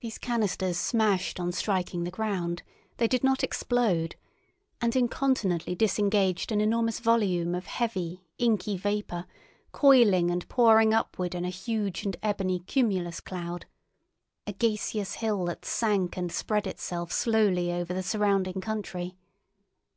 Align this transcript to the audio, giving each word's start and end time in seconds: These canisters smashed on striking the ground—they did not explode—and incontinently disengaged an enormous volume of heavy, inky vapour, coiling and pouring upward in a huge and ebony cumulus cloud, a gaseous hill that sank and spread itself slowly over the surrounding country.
These 0.00 0.18
canisters 0.18 0.76
smashed 0.78 1.40
on 1.40 1.50
striking 1.50 2.04
the 2.04 2.12
ground—they 2.12 3.08
did 3.08 3.24
not 3.24 3.42
explode—and 3.42 4.94
incontinently 4.94 5.74
disengaged 5.74 6.52
an 6.52 6.60
enormous 6.60 7.00
volume 7.00 7.56
of 7.56 7.66
heavy, 7.66 8.22
inky 8.38 8.76
vapour, 8.76 9.26
coiling 9.72 10.30
and 10.30 10.48
pouring 10.48 10.94
upward 10.94 11.34
in 11.34 11.44
a 11.44 11.48
huge 11.50 12.04
and 12.04 12.16
ebony 12.22 12.60
cumulus 12.60 13.18
cloud, 13.18 13.66
a 14.46 14.52
gaseous 14.52 15.14
hill 15.14 15.44
that 15.46 15.64
sank 15.64 16.16
and 16.16 16.30
spread 16.30 16.68
itself 16.68 17.10
slowly 17.10 17.72
over 17.72 17.92
the 17.92 18.00
surrounding 18.04 18.60
country. 18.60 19.16